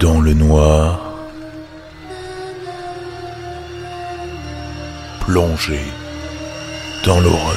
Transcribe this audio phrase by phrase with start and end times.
[0.00, 1.26] dans le noir,
[5.20, 5.80] plongé
[7.04, 7.56] dans l'horreur.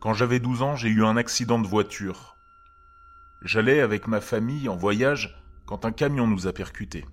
[0.00, 2.36] Quand j'avais 12 ans, j'ai eu un accident de voiture.
[3.42, 7.04] J'allais avec ma famille en voyage quand un camion nous a percutés.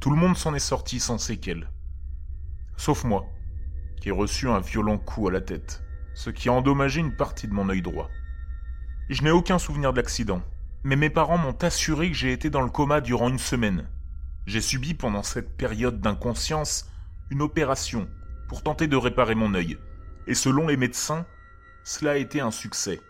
[0.00, 1.70] Tout le monde s'en est sorti sans séquelles.
[2.76, 3.24] Sauf moi,
[4.00, 5.83] qui ai reçu un violent coup à la tête,
[6.14, 8.08] ce qui a endommagé une partie de mon œil droit.
[9.10, 10.42] Je n'ai aucun souvenir de l'accident,
[10.82, 13.88] mais mes parents m'ont assuré que j'ai été dans le coma durant une semaine.
[14.46, 16.90] J'ai subi pendant cette période d'inconscience
[17.30, 18.08] une opération
[18.48, 19.78] pour tenter de réparer mon œil,
[20.26, 21.26] et selon les médecins,
[21.82, 23.00] cela a été un succès.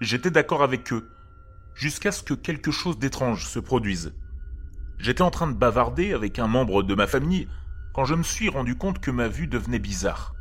[0.00, 1.08] J'étais d'accord avec eux,
[1.74, 4.14] jusqu'à ce que quelque chose d'étrange se produise.
[4.98, 7.48] J'étais en train de bavarder avec un membre de ma famille
[7.94, 10.34] quand je me suis rendu compte que ma vue devenait bizarre,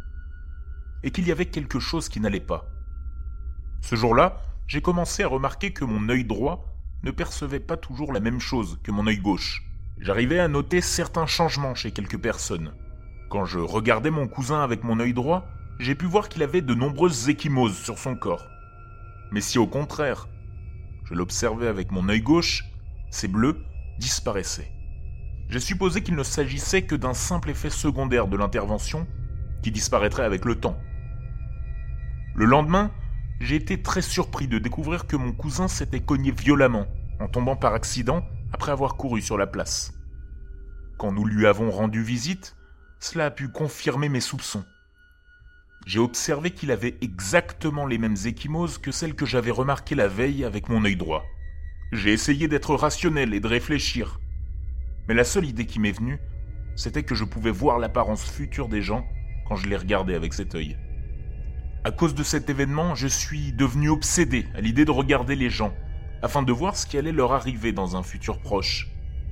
[1.04, 2.66] et qu'il y avait quelque chose qui n'allait pas.
[3.82, 6.66] Ce jour-là, j'ai commencé à remarquer que mon œil droit
[7.04, 9.64] ne percevait pas toujours la même chose que mon œil gauche.
[9.98, 12.74] J'arrivais à noter certains changements chez quelques personnes.
[13.30, 15.46] Quand je regardais mon cousin avec mon œil droit,
[15.80, 18.48] j'ai pu voir qu'il avait de nombreuses échymoses sur son corps.
[19.32, 20.28] Mais si au contraire,
[21.06, 22.66] je l'observais avec mon œil gauche,
[23.10, 23.58] ces bleus
[24.00, 24.72] disparaissaient.
[25.50, 29.08] J'ai supposé qu'il ne s'agissait que d'un simple effet secondaire de l'intervention
[29.62, 30.78] qui disparaîtrait avec le temps.
[32.34, 32.92] Le lendemain,
[33.42, 36.86] j'ai été très surpris de découvrir que mon cousin s'était cogné violemment
[37.20, 39.94] en tombant par accident après avoir couru sur la place.
[40.98, 42.56] Quand nous lui avons rendu visite,
[43.00, 44.64] cela a pu confirmer mes soupçons.
[45.86, 50.46] J'ai observé qu'il avait exactement les mêmes échymoses que celles que j'avais remarquées la veille
[50.46, 51.26] avec mon œil droit.
[51.92, 54.20] J'ai essayé d'être rationnel et de réfléchir.
[55.08, 56.20] Mais la seule idée qui m'est venue,
[56.76, 59.06] c'était que je pouvais voir l'apparence future des gens
[59.48, 60.78] quand je les regardais avec cet œil.
[61.84, 65.74] À cause de cet événement, je suis devenu obsédé à l'idée de regarder les gens,
[66.22, 68.88] afin de voir ce qui allait leur arriver dans un futur proche.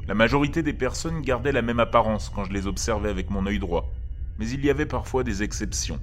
[0.07, 3.59] La majorité des personnes gardaient la même apparence quand je les observais avec mon œil
[3.59, 3.93] droit,
[4.39, 5.99] mais il y avait parfois des exceptions.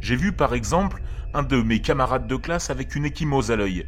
[0.00, 3.86] J'ai vu par exemple un de mes camarades de classe avec une échymose à l'œil,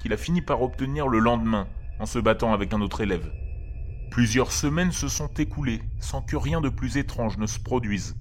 [0.00, 1.66] qu'il a fini par obtenir le lendemain
[1.98, 3.32] en se battant avec un autre élève.
[4.12, 8.14] Plusieurs semaines se sont écoulées sans que rien de plus étrange ne se produise,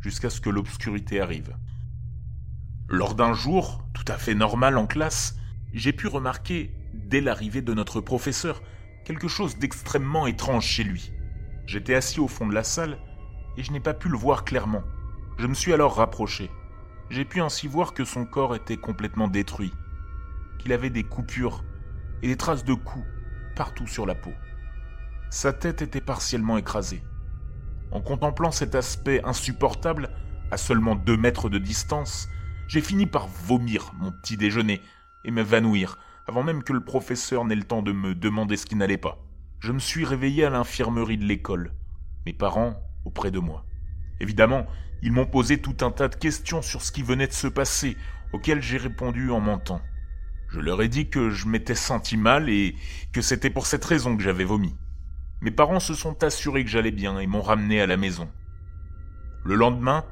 [0.00, 1.54] jusqu'à ce que l'obscurité arrive.
[2.88, 5.36] Lors d'un jour, tout à fait normal en classe,
[5.72, 8.62] j'ai pu remarquer, dès l'arrivée de notre professeur,
[9.04, 11.12] quelque chose d'extrêmement étrange chez lui.
[11.66, 12.98] J'étais assis au fond de la salle
[13.56, 14.82] et je n'ai pas pu le voir clairement.
[15.38, 16.50] Je me suis alors rapproché.
[17.08, 19.72] J'ai pu ainsi voir que son corps était complètement détruit,
[20.58, 21.64] qu'il avait des coupures
[22.22, 23.06] et des traces de coups
[23.56, 24.32] partout sur la peau.
[25.30, 27.02] Sa tête était partiellement écrasée.
[27.90, 30.10] En contemplant cet aspect insupportable,
[30.50, 32.28] à seulement deux mètres de distance,
[32.68, 34.80] j'ai fini par vomir mon petit déjeuner
[35.24, 38.76] et m'évanouir avant même que le professeur n'ait le temps de me demander ce qui
[38.76, 39.18] n'allait pas.
[39.60, 41.72] Je me suis réveillé à l'infirmerie de l'école,
[42.26, 43.64] mes parents auprès de moi.
[44.20, 44.66] Évidemment,
[45.02, 47.96] ils m'ont posé tout un tas de questions sur ce qui venait de se passer,
[48.32, 49.82] auxquelles j'ai répondu en mentant.
[50.48, 52.76] Je leur ai dit que je m'étais senti mal et
[53.12, 54.74] que c'était pour cette raison que j'avais vomi.
[55.40, 58.30] Mes parents se sont assurés que j'allais bien et m'ont ramené à la maison.
[59.44, 60.04] Le lendemain,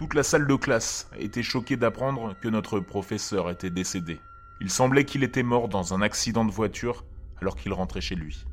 [0.00, 4.18] toute la salle de classe été choquée d'apprendre que notre professeur était décédé.
[4.62, 7.04] Il semblait qu'il était mort dans un accident de voiture
[7.42, 8.46] alors qu'il rentrait chez lui.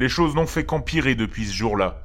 [0.00, 2.02] Les choses n'ont fait qu'empirer depuis ce jour-là.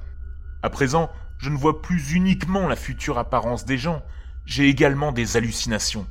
[0.62, 1.10] À présent,
[1.40, 4.04] je ne vois plus uniquement la future apparence des gens,
[4.46, 6.06] j'ai également des hallucinations.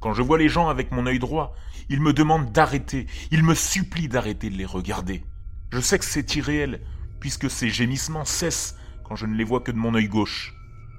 [0.00, 1.54] Quand je vois les gens avec mon œil droit,
[1.88, 5.22] ils me demandent d'arrêter, ils me supplient d'arrêter de les regarder.
[5.70, 6.80] Je sais que c'est irréel,
[7.20, 10.52] puisque ces gémissements cessent quand je ne les vois que de mon œil gauche.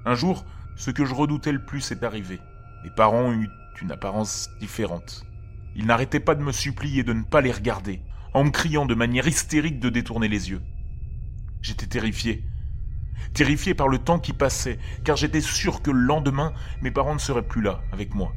[0.06, 0.44] Un jour,
[0.76, 2.38] ce que je redoutais le plus est arrivé.
[2.84, 3.50] Mes parents ont eu
[3.82, 5.24] une apparence différente.
[5.74, 8.00] Ils n'arrêtaient pas de me supplier de ne pas les regarder,
[8.32, 10.62] en me criant de manière hystérique de détourner les yeux.
[11.60, 12.44] J'étais terrifié.
[13.34, 17.18] Terrifié par le temps qui passait, car j'étais sûr que le lendemain, mes parents ne
[17.18, 18.32] seraient plus là, avec moi.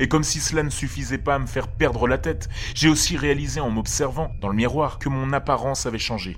[0.00, 3.16] Et comme si cela ne suffisait pas à me faire perdre la tête, j'ai aussi
[3.16, 6.36] réalisé en m'observant dans le miroir que mon apparence avait changé.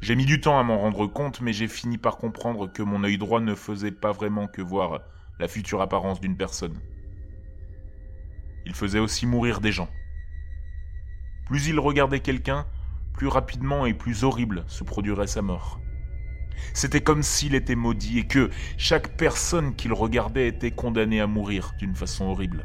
[0.00, 3.04] J'ai mis du temps à m'en rendre compte, mais j'ai fini par comprendre que mon
[3.04, 5.00] œil droit ne faisait pas vraiment que voir
[5.38, 6.78] la future apparence d'une personne.
[8.64, 9.88] Il faisait aussi mourir des gens.
[11.46, 12.66] Plus il regardait quelqu'un,
[13.12, 15.80] plus rapidement et plus horrible se produirait sa mort.
[16.72, 21.72] C'était comme s'il était maudit et que chaque personne qu'il regardait était condamnée à mourir
[21.78, 22.64] d'une façon horrible.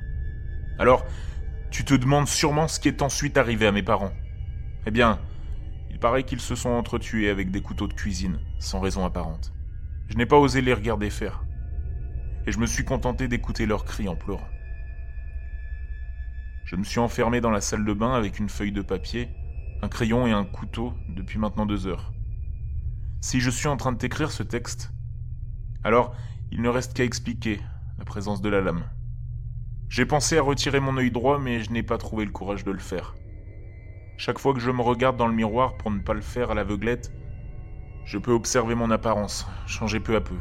[0.80, 1.06] Alors,
[1.72, 4.14] tu te demandes sûrement ce qui est ensuite arrivé à mes parents.
[4.86, 5.20] Eh bien,
[6.06, 9.52] paraît qu'ils se sont entretués avec des couteaux de cuisine, sans raison apparente.
[10.08, 11.44] Je n'ai pas osé les regarder faire.
[12.46, 14.48] et je me suis contenté d'écouter leurs cris en pleurant.
[16.66, 19.30] Je me suis enfermé dans la salle de bain avec une feuille de papier,
[19.82, 22.14] un crayon et un couteau depuis maintenant deux heures.
[23.20, 24.94] Si je suis en train de t'écrire ce texte,
[25.84, 26.16] alors
[26.52, 27.60] il ne reste qu'à expliquer
[27.98, 28.84] la présence de la lame.
[29.90, 32.72] J'ai pensé à retirer mon œil droit, mais je n'ai pas trouvé le courage de
[32.72, 33.16] le faire.
[34.18, 36.54] Chaque fois que je me regarde dans le miroir pour ne pas le faire à
[36.54, 37.12] l'aveuglette,
[38.06, 40.38] je peux observer mon apparence changer peu à peu,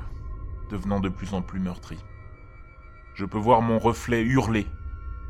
[0.71, 1.99] devenant de plus en plus meurtri.
[3.15, 4.67] Je peux voir mon reflet hurler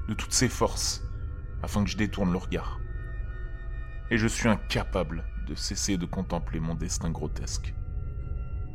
[0.09, 1.03] de toutes ses forces
[1.63, 2.81] afin que je détourne le regard.
[4.11, 7.75] Et je suis incapable de cesser de contempler mon destin grotesque.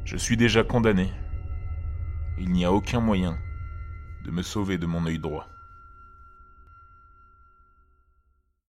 [0.04, 1.12] Je suis déjà condamné.
[2.40, 3.38] Il n'y a aucun moyen
[4.26, 5.48] de me sauver de mon œil droit.